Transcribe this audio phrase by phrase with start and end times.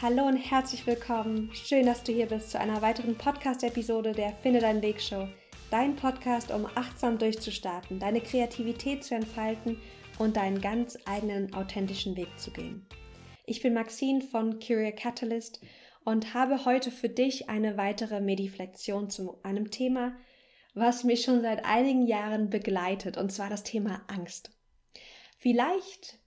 [0.00, 1.50] Hallo und herzlich willkommen.
[1.52, 5.26] Schön, dass du hier bist zu einer weiteren Podcast-Episode der Finde deinen Weg Show.
[5.72, 9.76] Dein Podcast, um achtsam durchzustarten, deine Kreativität zu entfalten
[10.20, 12.86] und deinen ganz eigenen authentischen Weg zu gehen.
[13.44, 15.60] Ich bin Maxine von Curia Catalyst
[16.04, 20.16] und habe heute für dich eine weitere Mediflexion zu einem Thema,
[20.74, 24.52] was mich schon seit einigen Jahren begleitet, und zwar das Thema Angst.
[25.38, 26.20] Vielleicht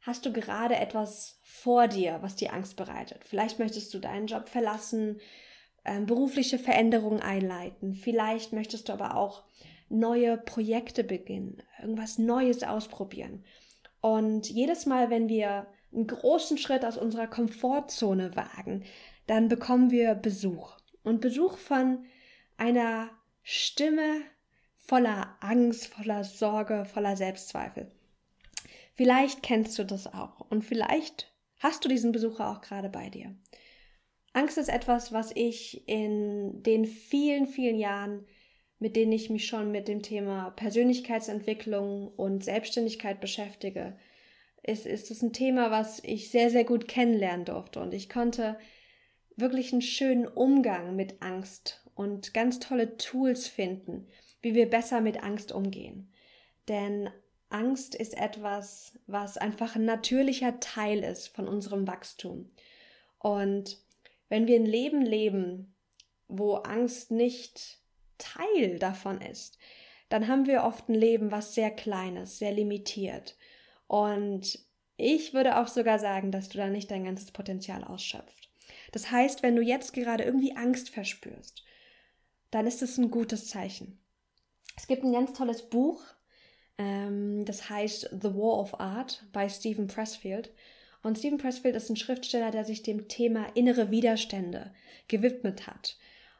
[0.00, 3.24] hast du gerade etwas vor dir, was dir Angst bereitet.
[3.24, 5.20] Vielleicht möchtest du deinen Job verlassen,
[5.84, 7.94] äh, berufliche Veränderungen einleiten.
[7.94, 9.44] Vielleicht möchtest du aber auch
[9.88, 13.44] neue Projekte beginnen, irgendwas Neues ausprobieren.
[14.00, 18.84] Und jedes Mal, wenn wir einen großen Schritt aus unserer Komfortzone wagen,
[19.26, 20.76] dann bekommen wir Besuch.
[21.04, 22.06] Und Besuch von
[22.56, 23.10] einer
[23.42, 24.22] Stimme
[24.74, 27.92] voller Angst, voller Sorge, voller Selbstzweifel.
[28.94, 31.31] Vielleicht kennst du das auch und vielleicht
[31.62, 33.34] hast du diesen Besucher auch gerade bei dir.
[34.32, 38.26] Angst ist etwas, was ich in den vielen, vielen Jahren,
[38.78, 43.96] mit denen ich mich schon mit dem Thema Persönlichkeitsentwicklung und Selbstständigkeit beschäftige,
[44.62, 47.80] ist, ist es ein Thema, was ich sehr, sehr gut kennenlernen durfte.
[47.80, 48.58] Und ich konnte
[49.36, 54.08] wirklich einen schönen Umgang mit Angst und ganz tolle Tools finden,
[54.40, 56.12] wie wir besser mit Angst umgehen.
[56.68, 57.10] Denn
[57.52, 62.50] Angst ist etwas, was einfach ein natürlicher Teil ist von unserem Wachstum.
[63.18, 63.78] Und
[64.28, 65.74] wenn wir ein Leben leben,
[66.28, 67.78] wo Angst nicht
[68.18, 69.58] Teil davon ist,
[70.08, 73.36] dann haben wir oft ein Leben, was sehr klein ist, sehr limitiert.
[73.86, 74.58] Und
[74.96, 78.48] ich würde auch sogar sagen, dass du da nicht dein ganzes Potenzial ausschöpfst.
[78.92, 81.64] Das heißt, wenn du jetzt gerade irgendwie Angst verspürst,
[82.50, 83.98] dann ist es ein gutes Zeichen.
[84.76, 86.02] Es gibt ein ganz tolles Buch,
[86.78, 90.50] das heißt The War of Art bei Stephen Pressfield.
[91.02, 94.72] Und Stephen Pressfield ist ein Schriftsteller, der sich dem Thema innere Widerstände
[95.08, 95.96] gewidmet hat.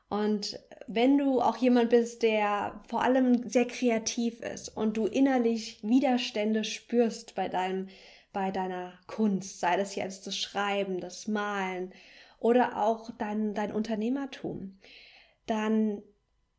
[0.09, 5.79] Und wenn du auch jemand bist, der vor allem sehr kreativ ist und du innerlich
[5.83, 7.89] Widerstände spürst bei deinem,
[8.33, 11.93] bei deiner Kunst, sei das jetzt das Schreiben, das Malen
[12.41, 14.79] oder auch dein, dein Unternehmertum,
[15.47, 16.03] dann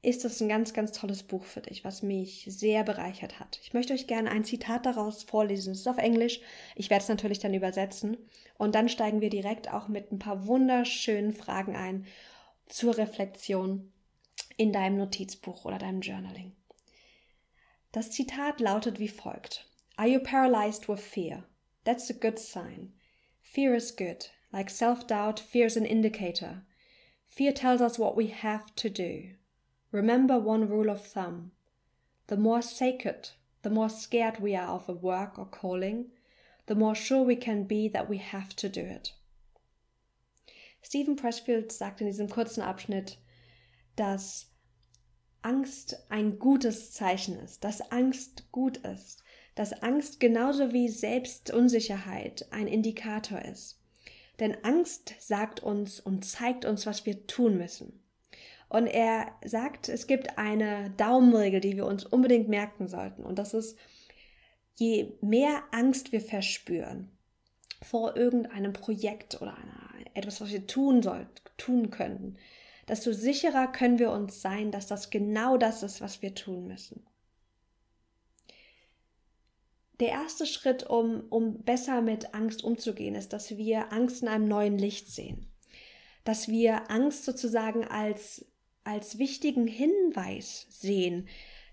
[0.03, 3.59] ist das ein ganz, ganz tolles Buch für dich, was mich sehr bereichert hat.
[3.63, 5.71] Ich möchte euch gerne ein Zitat daraus vorlesen.
[5.71, 6.41] Es ist auf Englisch.
[6.75, 8.17] Ich werde es natürlich dann übersetzen.
[8.57, 12.05] Und dann steigen wir direkt auch mit ein paar wunderschönen Fragen ein
[12.67, 13.93] zur Reflexion
[14.57, 16.51] in deinem Notizbuch oder deinem Journaling.
[17.93, 19.69] Das Zitat lautet wie folgt.
[19.95, 21.45] Are you paralyzed with fear?
[21.85, 22.93] That's a good sign.
[23.41, 24.31] Fear is good.
[24.51, 26.65] Like self-doubt, fear is an indicator.
[27.29, 29.35] Fear tells us what we have to do.
[29.93, 31.51] Remember one rule of thumb.
[32.25, 33.29] The more sacred,
[33.61, 36.07] the more scared we are of a work or calling,
[36.65, 39.13] the more sure we can be that we have to do it.
[40.81, 43.17] Stephen Pressfield sagt in diesem kurzen Abschnitt,
[43.95, 44.47] dass
[45.43, 49.21] Angst ein gutes Zeichen ist, dass Angst gut ist,
[49.53, 53.79] dass Angst genauso wie Selbstunsicherheit ein Indikator ist.
[54.39, 58.02] Denn Angst sagt uns und zeigt uns, was wir tun müssen.
[58.73, 63.23] Und er sagt, es gibt eine Daumenregel, die wir uns unbedingt merken sollten.
[63.23, 63.77] Und das ist,
[64.73, 67.11] je mehr Angst wir verspüren
[67.83, 72.39] vor irgendeinem Projekt oder einer, etwas, was wir tun sollten, tun könnten,
[72.87, 77.05] desto sicherer können wir uns sein, dass das genau das ist, was wir tun müssen.
[79.99, 84.47] Der erste Schritt, um, um besser mit Angst umzugehen, ist, dass wir Angst in einem
[84.47, 85.51] neuen Licht sehen.
[86.23, 88.47] Dass wir Angst sozusagen als
[88.83, 91.27] als wichtigen Hinweis sehen,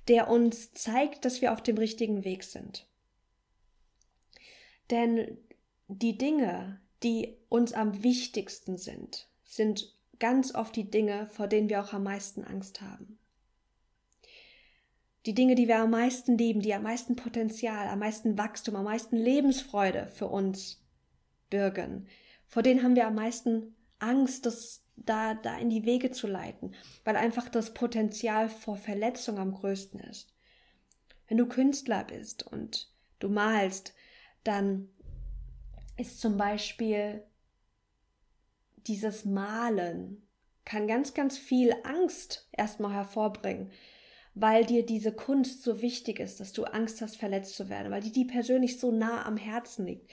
[0.09, 2.87] der uns zeigt, dass wir auf dem richtigen Weg sind.
[4.91, 5.39] Denn
[5.89, 11.83] die Dinge, die uns am wichtigsten sind, sind ganz oft die Dinge, vor denen wir
[11.83, 13.19] auch am meisten Angst haben.
[15.27, 18.85] Die Dinge, die wir am meisten lieben, die am meisten Potenzial, am meisten Wachstum, am
[18.85, 20.83] meisten Lebensfreude für uns
[21.51, 22.07] bürgen,
[22.47, 26.75] vor denen haben wir am meisten Angst, das da, da in die Wege zu leiten,
[27.05, 30.35] weil einfach das Potenzial vor Verletzung am größten ist.
[31.29, 33.95] Wenn du Künstler bist und du malst,
[34.45, 34.89] dann
[35.97, 37.23] ist zum Beispiel
[38.87, 40.27] dieses Malen
[40.65, 43.71] kann ganz, ganz viel Angst erstmal hervorbringen,
[44.35, 48.03] weil dir diese Kunst so wichtig ist, dass du Angst hast, verletzt zu werden, weil
[48.03, 50.11] die dir persönlich so nah am Herzen liegt,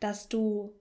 [0.00, 0.74] dass du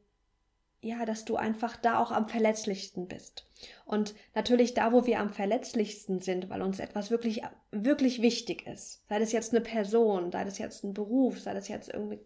[0.82, 3.48] ja, dass du einfach da auch am verletzlichsten bist.
[3.86, 9.04] Und natürlich da, wo wir am verletzlichsten sind, weil uns etwas wirklich, wirklich wichtig ist.
[9.08, 12.20] Sei das jetzt eine Person, sei das jetzt ein Beruf, sei das jetzt irgendwie,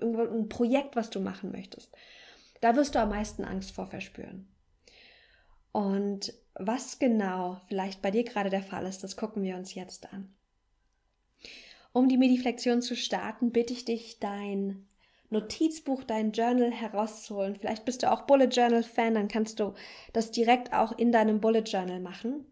[0.00, 1.94] ein Projekt, was du machen möchtest.
[2.60, 4.48] Da wirst du am meisten Angst vor verspüren.
[5.70, 10.12] Und was genau vielleicht bei dir gerade der Fall ist, das gucken wir uns jetzt
[10.12, 10.34] an.
[11.92, 14.86] Um die Mediflexion zu starten, bitte ich dich, dein
[15.32, 17.56] Notizbuch, dein Journal herauszuholen.
[17.56, 19.74] Vielleicht bist du auch Bullet Journal Fan, dann kannst du
[20.12, 22.46] das direkt auch in deinem Bullet Journal machen.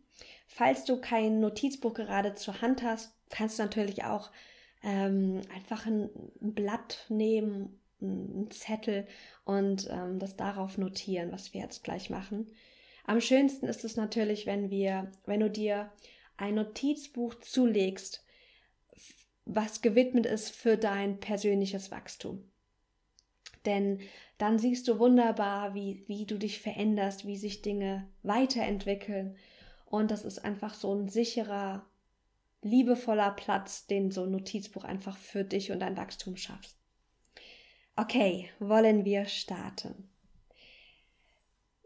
[0.49, 4.31] Falls du kein Notizbuch gerade zur Hand hast, kannst du natürlich auch
[4.83, 6.11] ähm, einfach ein,
[6.41, 9.07] Blatt nehmen, einen Zettel
[9.45, 12.51] und ähm, das darauf notieren, was wir jetzt gleich machen.
[13.05, 15.93] Am schönsten ist es natürlich, wenn wir, wenn du dir
[16.37, 18.25] ein Notizbuch zulegst,
[19.45, 22.50] was gewidmet ist für dein persönliches Wachstum.
[23.67, 24.01] Denn
[24.39, 29.37] dann siehst du wunderbar, wie, wie du dich veränderst, wie sich Dinge weiterentwickeln.
[29.87, 31.85] Und das ist einfach so ein sicherer,
[32.63, 36.77] liebevoller Platz, den so ein Notizbuch einfach für dich und dein Wachstum schafft.
[37.97, 40.09] Okay, wollen wir starten?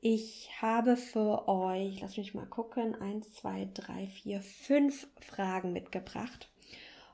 [0.06, 6.50] Ich habe für euch, lass mich mal gucken, eins, zwei, drei, vier, fünf Fragen mitgebracht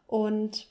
[0.09, 0.67] und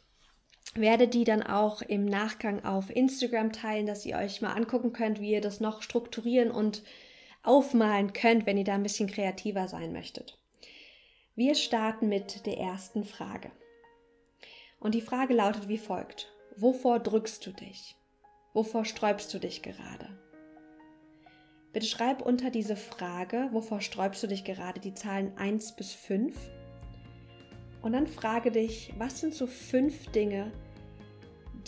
[0.76, 5.20] werde die dann auch im Nachgang auf Instagram teilen, dass ihr euch mal angucken könnt,
[5.20, 6.84] wie ihr das noch strukturieren und
[7.44, 10.38] aufmalen könnt, wenn ihr da ein bisschen kreativer sein möchtet.
[11.36, 13.52] Wir starten mit der ersten Frage.
[14.80, 16.32] Und die Frage lautet wie folgt.
[16.56, 17.96] Wovor drückst du dich?
[18.54, 20.10] Wovor sträubst du dich gerade?
[21.72, 26.36] Bitte schreib unter diese Frage, wovor sträubst du dich gerade, die Zahlen 1 bis 5.
[27.82, 30.52] Und dann frage dich, was sind so fünf Dinge,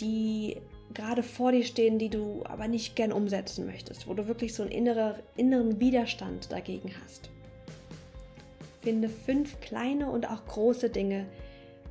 [0.00, 0.56] die
[0.92, 4.62] gerade vor dir stehen, die du aber nicht gern umsetzen möchtest, wo du wirklich so
[4.62, 7.30] einen innere, inneren Widerstand dagegen hast.
[8.82, 11.26] Finde fünf kleine und auch große Dinge,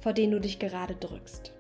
[0.02, 1.54] vor denen du dich gerade drückst.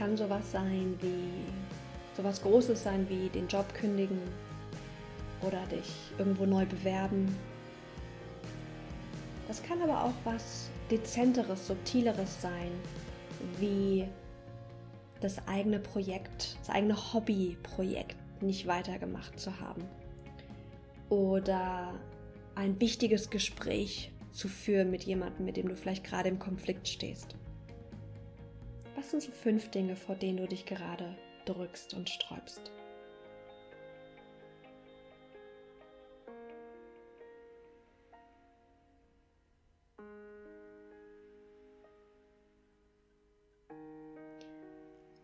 [0.00, 1.44] Kann sowas sein wie,
[2.16, 4.18] sowas Großes sein wie den Job kündigen
[5.42, 7.36] oder dich irgendwo neu bewerben.
[9.46, 12.70] Das kann aber auch was Dezenteres, Subtileres sein,
[13.58, 14.06] wie
[15.20, 19.82] das eigene Projekt, das eigene Hobbyprojekt nicht weitergemacht zu haben.
[21.10, 21.92] Oder
[22.54, 27.36] ein wichtiges Gespräch zu führen mit jemandem, mit dem du vielleicht gerade im Konflikt stehst.
[29.00, 31.16] Was sind so fünf Dinge, vor denen du dich gerade
[31.46, 32.70] drückst und sträubst?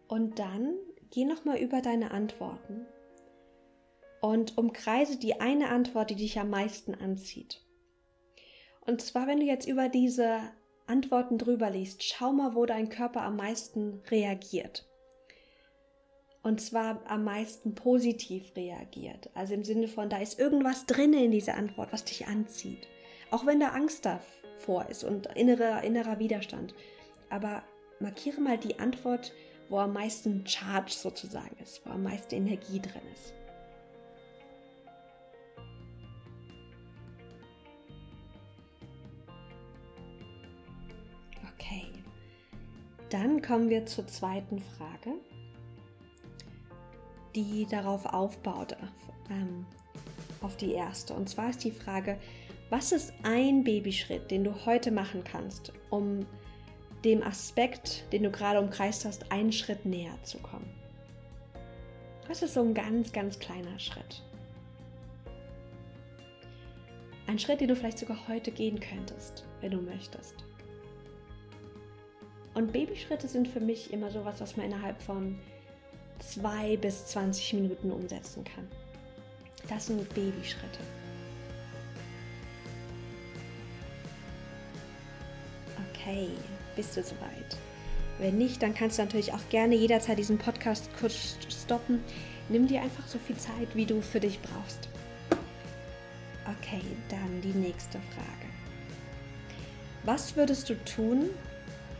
[0.08, 0.74] Und dann
[1.10, 2.86] geh nochmal über deine Antworten
[4.22, 7.62] und umkreise die eine Antwort, die dich am meisten anzieht.
[8.80, 10.40] Und zwar, wenn du jetzt über diese
[10.86, 14.86] Antworten drüber liest, schau mal, wo dein Körper am meisten reagiert.
[16.42, 19.30] Und zwar am meisten positiv reagiert.
[19.34, 22.86] Also im Sinne von, da ist irgendwas drin in dieser Antwort, was dich anzieht.
[23.32, 26.74] Auch wenn da Angst davor ist und innerer, innerer Widerstand.
[27.30, 27.64] Aber
[27.98, 29.32] markiere mal die Antwort,
[29.68, 33.34] wo am meisten Charge sozusagen ist, wo am meisten Energie drin ist.
[43.10, 45.14] Dann kommen wir zur zweiten Frage,
[47.34, 48.76] die darauf aufbaut,
[49.30, 49.64] ähm,
[50.40, 51.14] auf die erste.
[51.14, 52.18] Und zwar ist die Frage,
[52.68, 56.26] was ist ein Babyschritt, den du heute machen kannst, um
[57.04, 60.68] dem Aspekt, den du gerade umkreist hast, einen Schritt näher zu kommen?
[62.26, 64.22] Was ist so ein ganz, ganz kleiner Schritt?
[67.28, 70.45] Ein Schritt, den du vielleicht sogar heute gehen könntest, wenn du möchtest.
[72.56, 75.38] Und Babyschritte sind für mich immer sowas, was man innerhalb von
[76.20, 78.66] zwei bis 20 Minuten umsetzen kann.
[79.68, 80.78] Das sind Babyschritte.
[85.92, 86.30] Okay,
[86.76, 87.58] bist du soweit?
[88.18, 92.02] Wenn nicht, dann kannst du natürlich auch gerne jederzeit diesen Podcast kurz stoppen.
[92.48, 94.88] Nimm dir einfach so viel Zeit, wie du für dich brauchst.
[96.58, 98.48] Okay, dann die nächste Frage.
[100.04, 101.28] Was würdest du tun,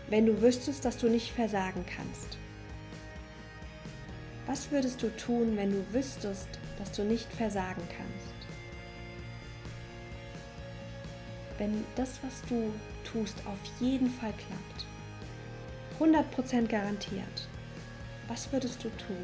[0.09, 2.39] wenn du wüsstest, dass du nicht versagen kannst?
[4.47, 6.49] Was würdest du tun, wenn du wüsstest,
[6.79, 8.37] dass du nicht versagen kannst?
[11.59, 12.73] Wenn das, was du
[13.11, 14.87] tust, auf jeden Fall klappt,
[15.99, 17.49] 100% garantiert,
[18.29, 19.17] was würdest du tun?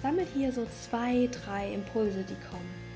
[0.00, 2.88] Sammel hier so zwei, drei Impulse, die kommen.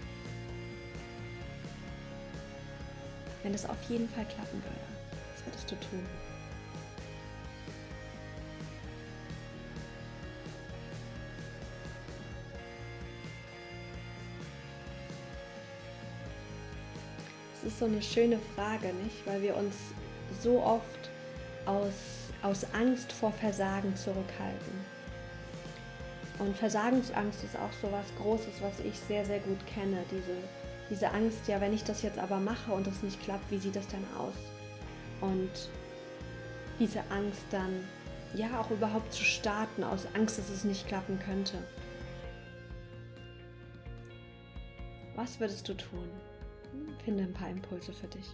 [3.42, 5.01] wenn es auf jeden Fall klappen würde?
[5.44, 6.06] Was würdest du tun?
[17.62, 19.24] Das ist so eine schöne Frage, nicht?
[19.24, 19.76] Weil wir uns
[20.40, 21.10] so oft
[21.66, 21.92] aus,
[22.42, 24.92] aus Angst vor Versagen zurückhalten.
[26.40, 29.98] Und Versagensangst ist auch so was Großes, was ich sehr, sehr gut kenne.
[30.10, 30.36] Diese,
[30.90, 33.76] diese Angst, ja, wenn ich das jetzt aber mache und das nicht klappt, wie sieht
[33.76, 34.34] das dann aus?
[35.22, 35.50] Und
[36.78, 37.84] diese Angst dann,
[38.34, 41.56] ja, auch überhaupt zu starten, aus Angst, dass es nicht klappen könnte.
[45.16, 46.08] Was würdest du tun?
[47.04, 48.26] Finde ein paar Impulse für dich.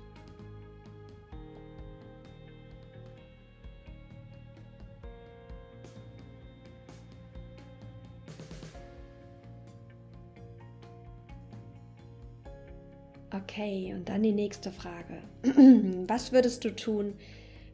[13.59, 15.21] Okay, und dann die nächste Frage.
[16.07, 17.19] Was würdest du tun,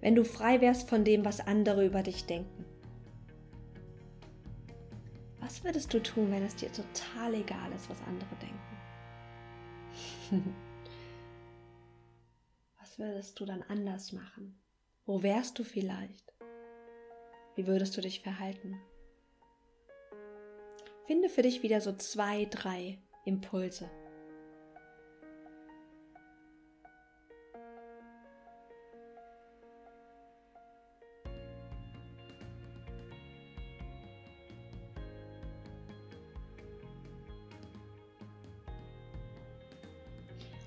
[0.00, 2.64] wenn du frei wärst von dem, was andere über dich denken?
[5.40, 8.30] Was würdest du tun, wenn es dir total egal ist, was andere
[10.30, 10.54] denken?
[12.80, 14.58] was würdest du dann anders machen?
[15.04, 16.32] Wo wärst du vielleicht?
[17.56, 18.80] Wie würdest du dich verhalten?
[21.06, 23.90] Finde für dich wieder so zwei, drei Impulse.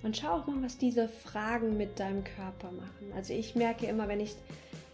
[0.08, 3.12] Und schau auch mal, was diese Fragen mit deinem Körper machen.
[3.14, 4.38] Also ich merke immer, wenn ich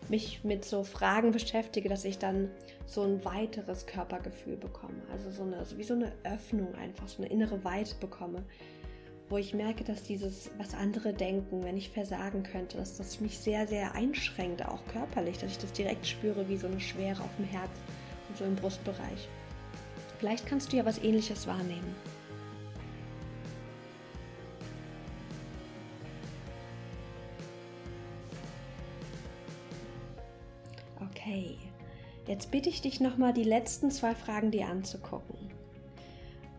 [0.10, 2.50] mich mit so Fragen beschäftige, dass ich dann
[2.88, 5.04] so ein weiteres Körpergefühl bekomme.
[5.12, 8.42] Also so eine, also wie so eine Öffnung einfach, so eine innere Weite bekomme.
[9.30, 13.38] Wo ich merke, dass dieses, was andere denken, wenn ich versagen könnte, dass das mich
[13.38, 17.36] sehr, sehr einschränkt, auch körperlich, dass ich das direkt spüre wie so eine Schwere auf
[17.38, 17.70] dem Herz
[18.30, 19.30] und so im Brustbereich.
[20.18, 21.96] Vielleicht kannst du ja was ähnliches wahrnehmen.
[32.28, 35.52] Jetzt bitte ich dich nochmal die letzten zwei Fragen dir anzugucken.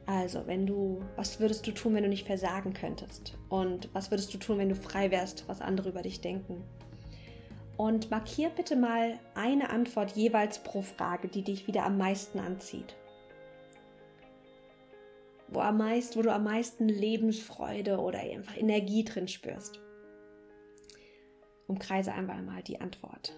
[0.07, 3.39] Also, wenn du, was würdest du tun, wenn du nicht versagen könntest?
[3.49, 6.63] Und was würdest du tun, wenn du frei wärst, was andere über dich denken?
[7.77, 12.95] Und markier bitte mal eine Antwort jeweils pro Frage, die dich wieder am meisten anzieht.
[15.49, 19.81] Wo, am meist, wo du am meisten Lebensfreude oder einfach Energie drin spürst.
[21.67, 23.37] Umkreise einfach mal die Antwort.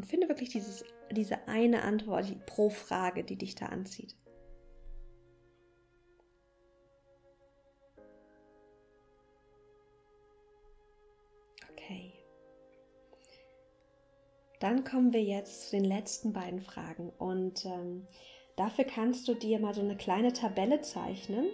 [0.00, 4.16] Und finde wirklich dieses, diese eine Antwort pro Frage, die dich da anzieht.
[11.70, 12.14] Okay.
[14.58, 17.10] Dann kommen wir jetzt zu den letzten beiden Fragen.
[17.18, 18.06] Und ähm,
[18.56, 21.44] dafür kannst du dir mal so eine kleine Tabelle zeichnen.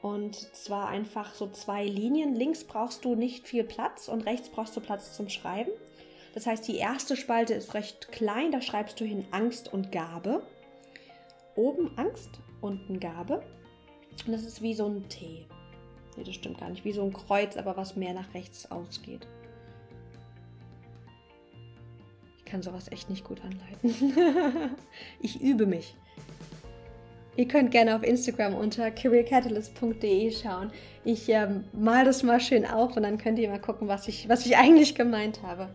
[0.00, 2.34] Und zwar einfach so zwei Linien.
[2.34, 5.70] Links brauchst du nicht viel Platz und rechts brauchst du Platz zum Schreiben.
[6.34, 10.42] Das heißt, die erste Spalte ist recht klein, da schreibst du hin Angst und Gabe.
[11.54, 13.42] Oben Angst, unten Gabe.
[14.26, 15.46] Und das ist wie so ein T.
[16.16, 16.84] Nee, das stimmt gar nicht.
[16.84, 19.28] Wie so ein Kreuz, aber was mehr nach rechts ausgeht.
[22.38, 24.74] Ich kann sowas echt nicht gut anleiten.
[25.20, 25.96] ich übe mich.
[27.36, 30.70] Ihr könnt gerne auf Instagram unter careercatalyst.de schauen.
[31.04, 34.28] Ich ähm, mal das mal schön auf und dann könnt ihr mal gucken, was ich,
[34.28, 35.68] was ich eigentlich gemeint habe.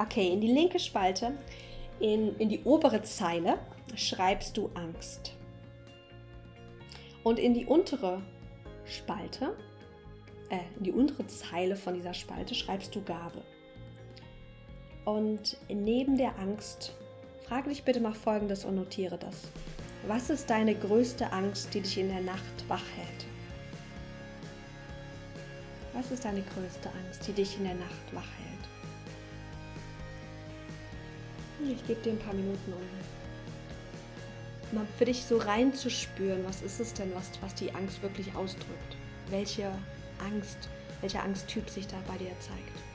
[0.00, 1.34] Okay, in die linke Spalte,
[2.00, 3.58] in, in die obere Zeile
[3.94, 5.34] schreibst du Angst.
[7.22, 8.22] Und in die untere
[8.86, 9.54] Spalte,
[10.48, 13.42] äh, in die untere Zeile von dieser Spalte schreibst du Gabe.
[15.04, 16.94] Und neben der Angst,
[17.46, 19.48] frage dich bitte mal Folgendes und notiere das.
[20.06, 23.26] Was ist deine größte Angst, die dich in der Nacht wach hält?
[25.92, 28.49] Was ist deine größte Angst, die dich in der Nacht wach hält?
[31.68, 32.80] Ich gebe dir ein paar Minuten, um
[34.76, 38.96] mal für dich so reinzuspüren, was ist es denn, was, was die Angst wirklich ausdrückt.
[39.28, 39.70] Welche
[40.24, 40.68] Angst,
[41.00, 42.89] welcher Angsttyp sich da bei dir zeigt.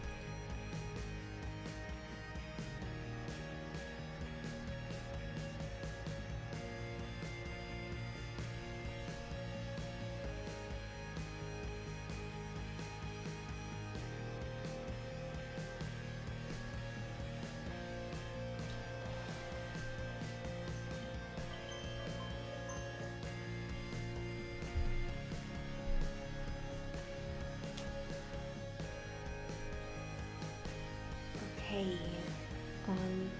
[31.76, 31.98] Okay.
[32.88, 33.32] Und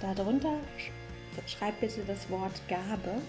[0.00, 0.58] darunter
[1.46, 3.20] schreib bitte das Wort Gabe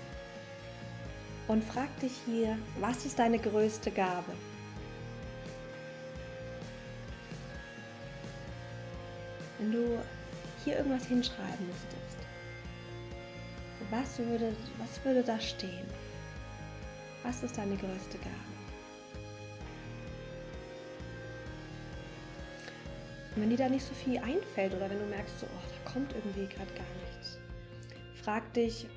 [1.47, 4.31] und frag dich hier, was ist deine größte Gabe?
[9.57, 9.99] Wenn du
[10.63, 12.17] hier irgendwas hinschreiben müsstest,
[13.89, 15.87] was würde, was würde da stehen?
[17.23, 18.56] Was ist deine größte Gabe?
[23.37, 25.91] Und wenn dir da nicht so viel einfällt oder wenn du merkst, so, oh, da
[25.91, 27.37] kommt irgendwie gerade gar nichts,
[28.15, 28.87] frag dich,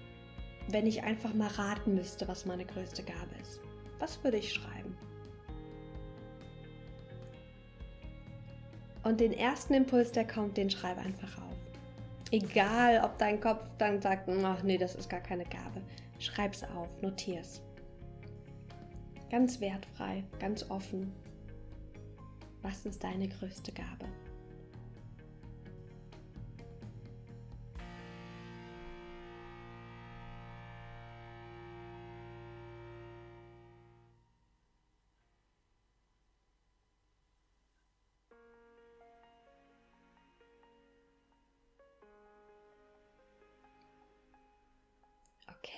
[0.69, 3.61] wenn ich einfach mal raten müsste, was meine größte Gabe ist.
[3.99, 4.97] Was würde ich schreiben?
[9.03, 11.59] Und den ersten Impuls, der kommt, den schreibe einfach auf.
[12.31, 15.83] Egal, ob dein Kopf dann sagt, ach nee, das ist gar keine Gabe.
[16.19, 17.61] Schreib's auf, notier's.
[19.31, 21.13] Ganz wertfrei, ganz offen.
[22.63, 24.07] Was ist deine größte Gabe?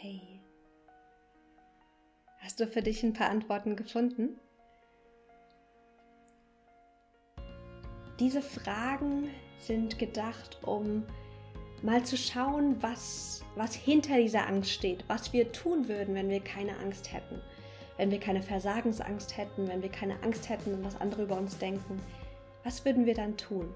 [0.03, 0.41] Okay.
[2.41, 4.41] Hast du für dich ein paar Antworten gefunden?
[8.19, 11.05] Diese Fragen sind gedacht, um
[11.83, 16.41] mal zu schauen, was, was hinter dieser Angst steht, was wir tun würden, wenn wir
[16.41, 17.41] keine Angst hätten,
[17.97, 22.03] wenn wir keine Versagensangst hätten, wenn wir keine Angst hätten, was andere über uns denken.
[22.65, 23.73] Was würden wir dann tun?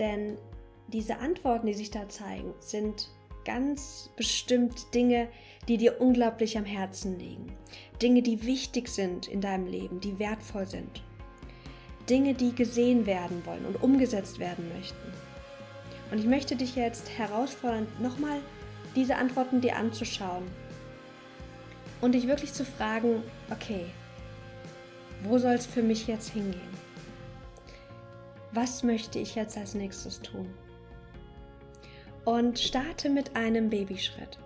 [0.00, 0.36] Denn
[0.88, 3.08] diese Antworten, die sich da zeigen, sind
[3.44, 5.28] ganz bestimmt Dinge,
[5.68, 7.52] die dir unglaublich am Herzen liegen.
[8.02, 11.02] Dinge, die wichtig sind in deinem Leben, die wertvoll sind.
[12.08, 15.12] Dinge, die gesehen werden wollen und umgesetzt werden möchten.
[16.10, 18.40] Und ich möchte dich jetzt herausfordern, nochmal
[18.94, 20.44] diese Antworten dir anzuschauen
[22.00, 23.86] und dich wirklich zu fragen, okay,
[25.22, 26.60] wo soll es für mich jetzt hingehen?
[28.52, 30.52] Was möchte ich jetzt als nächstes tun?
[32.24, 34.38] Und starte mit einem Babyschritt.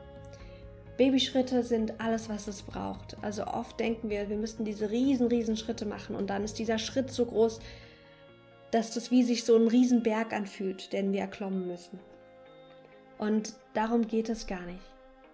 [0.97, 3.17] Babyschritte sind alles, was es braucht.
[3.23, 6.79] Also oft denken wir, wir müssten diese riesen, riesen Schritte machen und dann ist dieser
[6.79, 7.61] Schritt so groß,
[8.73, 12.01] dass das wie sich so ein Riesenberg anfühlt, den wir erklommen müssen.
[13.17, 14.83] Und darum geht es gar nicht.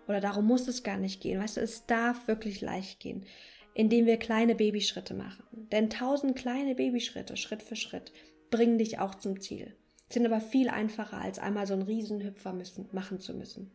[0.06, 1.40] Oder darum muss es gar nicht gehen.
[1.40, 3.24] Weißt du, es darf wirklich leicht gehen,
[3.72, 5.44] indem wir kleine Babyschritte machen.
[5.72, 8.12] Denn tausend kleine Babyschritte, Schritt für Schritt,
[8.50, 9.74] bringen dich auch zum Ziel
[10.14, 13.70] sind aber viel einfacher, als einmal so einen Riesenhüpfer müssen, machen zu müssen.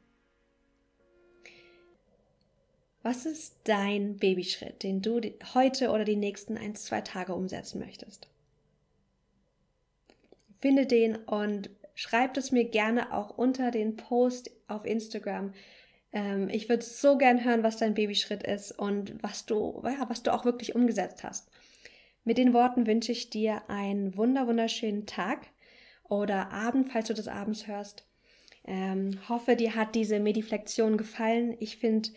[3.01, 5.21] Was ist dein Babyschritt, den du
[5.53, 8.27] heute oder die nächsten ein, zwei Tage umsetzen möchtest?
[10.59, 15.53] Finde den und schreib es mir gerne auch unter den Post auf Instagram.
[16.11, 20.23] Ähm, ich würde so gern hören, was dein Babyschritt ist und was du, ja, was
[20.23, 21.49] du auch wirklich umgesetzt hast.
[22.25, 25.47] Mit den Worten wünsche ich dir einen wunder wunderschönen Tag
[26.09, 28.05] oder Abend, falls du das abends hörst.
[28.65, 31.55] Ähm, hoffe, dir hat diese Mediflexion gefallen.
[31.59, 32.09] Ich finde,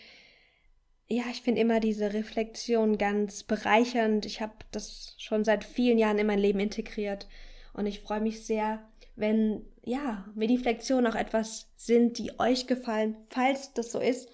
[1.09, 4.27] ja, ich finde immer diese Reflexion ganz bereichernd.
[4.27, 7.29] Ich habe das schon seit vielen Jahren in mein Leben integriert
[7.75, 8.83] und ich freue mich sehr,
[9.15, 13.17] wenn ja, Mediflexionen auch etwas sind, die euch gefallen.
[13.31, 14.29] Falls das so ist,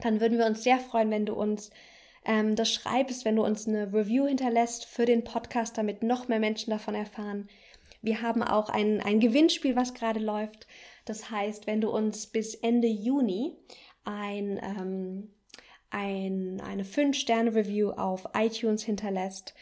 [0.00, 1.70] dann würden wir uns sehr freuen, wenn du uns
[2.24, 6.40] ähm, das schreibst, wenn du uns eine Review hinterlässt für den Podcast, damit noch mehr
[6.40, 7.48] Menschen davon erfahren.
[8.02, 10.66] Wir haben auch ein, ein Gewinnspiel, was gerade läuft.
[11.04, 13.56] Das heißt, wenn du uns bis Ende Juni
[14.04, 15.30] ein, ähm,
[15.90, 19.54] ein, eine 5-Sterne-Review auf iTunes hinterlässt,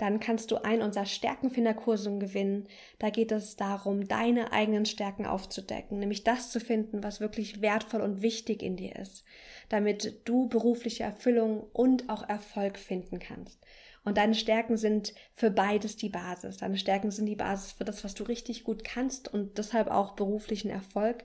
[0.00, 2.68] dann kannst du einen unserer Stärkenfinderkursen gewinnen.
[2.98, 8.00] Da geht es darum, deine eigenen Stärken aufzudecken, nämlich das zu finden, was wirklich wertvoll
[8.00, 9.24] und wichtig in dir ist,
[9.68, 13.60] damit du berufliche Erfüllung und auch Erfolg finden kannst.
[14.04, 16.58] Und deine Stärken sind für beides die Basis.
[16.58, 20.12] Deine Stärken sind die Basis für das, was du richtig gut kannst und deshalb auch
[20.12, 21.24] beruflichen Erfolg.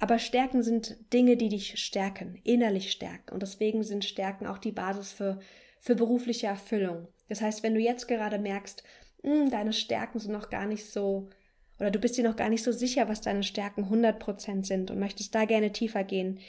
[0.00, 3.32] Aber Stärken sind Dinge, die dich stärken, innerlich stärken.
[3.32, 5.38] Und deswegen sind Stärken auch die Basis für,
[5.78, 7.08] für berufliche Erfüllung.
[7.28, 8.82] Das heißt, wenn du jetzt gerade merkst,
[9.22, 11.30] mh, hm, deine Stärken sind noch gar nicht so,
[11.78, 14.98] oder du bist dir noch gar nicht so sicher, was deine Stärken 100% sind und
[14.98, 16.40] möchtest da gerne tiefer gehen,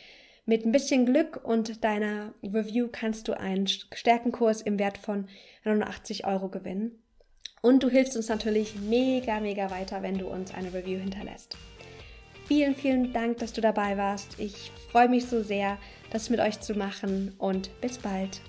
[0.46, 5.28] mit ein bisschen Glück und deiner Review kannst du einen Stärkenkurs im Wert von
[5.64, 7.02] 89 Euro gewinnen.
[7.62, 11.58] Und du hilfst uns natürlich mega, mega weiter, wenn du uns eine Review hinterlässt.
[12.48, 14.40] Vielen, vielen Dank, dass du dabei warst.
[14.40, 15.80] Ich freue mich so sehr,
[16.12, 18.40] das mit euch zu machen und bis bald.